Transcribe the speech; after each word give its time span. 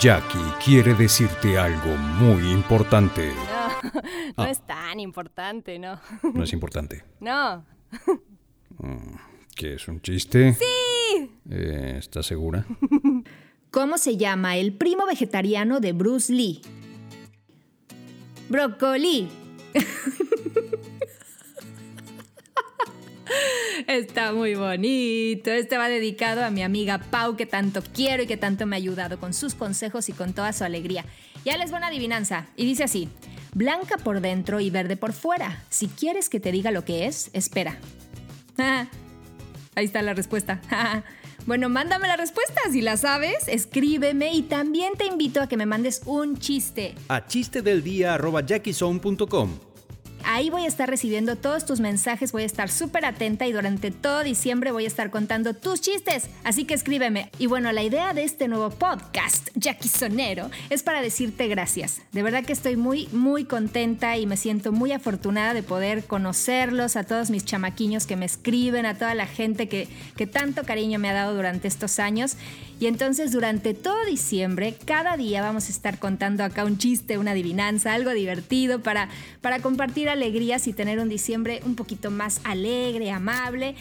Jackie 0.00 0.38
quiere 0.64 0.94
decirte 0.94 1.58
algo 1.58 1.96
muy 1.96 2.50
importante. 2.50 3.32
No, 3.84 3.92
no 4.38 4.42
Ah. 4.44 4.50
es 4.50 4.66
tan 4.66 4.98
importante, 4.98 5.78
no. 5.78 6.00
No 6.32 6.42
es 6.42 6.52
importante. 6.54 7.04
No. 7.20 7.64
¿Qué 9.54 9.74
es 9.74 9.86
un 9.88 10.00
chiste? 10.00 10.54
Sí. 10.54 11.30
¿Estás 11.50 12.26
segura? 12.26 12.64
¿Cómo 13.70 13.98
se 13.98 14.16
llama 14.16 14.56
el 14.56 14.72
primo 14.72 15.06
vegetariano 15.06 15.80
de 15.80 15.92
Bruce 15.92 16.32
Lee? 16.32 16.62
Brócoli. 18.48 19.28
Está 23.86 24.32
muy 24.32 24.54
bonito. 24.54 25.50
Este 25.50 25.76
va 25.76 25.88
dedicado 25.88 26.44
a 26.44 26.50
mi 26.50 26.62
amiga 26.62 26.98
Pau, 26.98 27.36
que 27.36 27.46
tanto 27.46 27.82
quiero 27.82 28.22
y 28.22 28.26
que 28.26 28.36
tanto 28.36 28.66
me 28.66 28.76
ha 28.76 28.78
ayudado 28.78 29.18
con 29.18 29.34
sus 29.34 29.54
consejos 29.54 30.08
y 30.08 30.12
con 30.12 30.32
toda 30.32 30.52
su 30.52 30.64
alegría. 30.64 31.04
Ya 31.44 31.56
les 31.56 31.72
va 31.72 31.78
una 31.78 31.88
adivinanza. 31.88 32.46
Y 32.56 32.64
dice 32.64 32.84
así: 32.84 33.08
Blanca 33.54 33.98
por 33.98 34.20
dentro 34.20 34.60
y 34.60 34.70
verde 34.70 34.96
por 34.96 35.12
fuera. 35.12 35.64
Si 35.70 35.88
quieres 35.88 36.28
que 36.28 36.40
te 36.40 36.52
diga 36.52 36.70
lo 36.70 36.84
que 36.84 37.06
es, 37.06 37.30
espera. 37.32 37.78
Ah, 38.58 38.86
Ahí 39.74 39.86
está 39.86 40.02
la 40.02 40.14
respuesta. 40.14 40.60
bueno, 41.46 41.68
mándame 41.68 42.06
la 42.08 42.16
respuesta. 42.16 42.60
Si 42.70 42.80
la 42.80 42.96
sabes, 42.96 43.48
escríbeme 43.48 44.32
y 44.32 44.42
también 44.42 44.94
te 44.96 45.06
invito 45.06 45.42
a 45.42 45.48
que 45.48 45.56
me 45.56 45.66
mandes 45.66 46.02
un 46.06 46.38
chiste. 46.38 46.94
a 47.08 47.26
chistedeldia.jackie.com. 47.26 49.73
Ahí 50.34 50.50
voy 50.50 50.64
a 50.64 50.66
estar 50.66 50.90
recibiendo 50.90 51.36
todos 51.36 51.64
tus 51.64 51.78
mensajes, 51.78 52.32
voy 52.32 52.42
a 52.42 52.46
estar 52.46 52.68
súper 52.68 53.04
atenta 53.04 53.46
y 53.46 53.52
durante 53.52 53.92
todo 53.92 54.24
diciembre 54.24 54.72
voy 54.72 54.82
a 54.82 54.88
estar 54.88 55.10
contando 55.10 55.54
tus 55.54 55.80
chistes. 55.80 56.28
Así 56.42 56.64
que 56.64 56.74
escríbeme. 56.74 57.30
Y 57.38 57.46
bueno, 57.46 57.70
la 57.70 57.84
idea 57.84 58.12
de 58.14 58.24
este 58.24 58.48
nuevo 58.48 58.70
podcast, 58.70 59.50
Jackie 59.54 59.88
Sonero, 59.88 60.50
es 60.70 60.82
para 60.82 61.02
decirte 61.02 61.46
gracias. 61.46 62.02
De 62.10 62.24
verdad 62.24 62.44
que 62.44 62.52
estoy 62.52 62.74
muy, 62.74 63.06
muy 63.12 63.44
contenta 63.44 64.16
y 64.16 64.26
me 64.26 64.36
siento 64.36 64.72
muy 64.72 64.90
afortunada 64.90 65.54
de 65.54 65.62
poder 65.62 66.02
conocerlos, 66.04 66.96
a 66.96 67.04
todos 67.04 67.30
mis 67.30 67.44
chamaquiños 67.44 68.04
que 68.04 68.16
me 68.16 68.26
escriben, 68.26 68.86
a 68.86 68.98
toda 68.98 69.14
la 69.14 69.28
gente 69.28 69.68
que, 69.68 69.86
que 70.16 70.26
tanto 70.26 70.64
cariño 70.64 70.98
me 70.98 71.10
ha 71.10 71.14
dado 71.14 71.36
durante 71.36 71.68
estos 71.68 72.00
años. 72.00 72.36
Y 72.80 72.86
entonces 72.86 73.30
durante 73.30 73.72
todo 73.72 74.04
diciembre, 74.04 74.76
cada 74.84 75.16
día 75.16 75.42
vamos 75.42 75.68
a 75.68 75.70
estar 75.70 76.00
contando 76.00 76.42
acá 76.42 76.64
un 76.64 76.76
chiste, 76.76 77.18
una 77.18 77.30
adivinanza, 77.30 77.94
algo 77.94 78.10
divertido 78.10 78.80
para, 78.80 79.08
para 79.40 79.60
compartir 79.60 80.08
alegrías 80.24 80.66
y 80.66 80.72
tener 80.72 80.98
un 81.00 81.10
diciembre 81.10 81.60
un 81.66 81.76
poquito 81.76 82.10
más 82.10 82.40
alegre, 82.44 83.10
amable. 83.10 83.74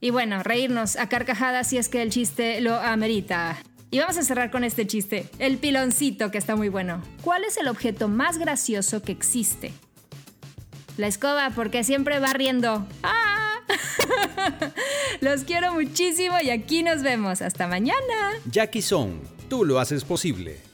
Y 0.00 0.10
bueno, 0.10 0.42
reírnos 0.42 0.96
a 0.96 1.08
carcajadas 1.08 1.68
si 1.68 1.76
es 1.76 1.88
que 1.88 2.00
el 2.00 2.10
chiste 2.10 2.62
lo 2.62 2.76
amerita. 2.76 3.58
Y 3.90 3.98
vamos 3.98 4.16
a 4.16 4.22
cerrar 4.22 4.50
con 4.50 4.64
este 4.64 4.86
chiste, 4.86 5.28
el 5.38 5.58
piloncito 5.58 6.30
que 6.30 6.38
está 6.38 6.56
muy 6.56 6.70
bueno. 6.70 7.02
¿Cuál 7.22 7.44
es 7.44 7.58
el 7.58 7.68
objeto 7.68 8.08
más 8.08 8.38
gracioso 8.38 9.02
que 9.02 9.12
existe? 9.12 9.72
La 10.96 11.08
escoba, 11.08 11.50
porque 11.54 11.84
siempre 11.84 12.18
va 12.18 12.32
riendo. 12.32 12.86
¡Ah! 13.02 13.60
Los 15.20 15.44
quiero 15.44 15.74
muchísimo 15.74 16.36
y 16.42 16.48
aquí 16.48 16.82
nos 16.82 17.02
vemos. 17.02 17.42
Hasta 17.42 17.68
mañana. 17.68 18.32
Jackie 18.50 18.82
Son, 18.82 19.20
tú 19.50 19.66
lo 19.66 19.78
haces 19.78 20.04
posible. 20.04 20.71